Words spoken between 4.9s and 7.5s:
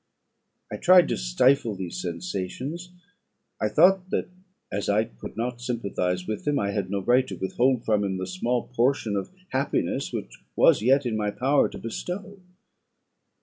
could not sympathise with him, I had no right to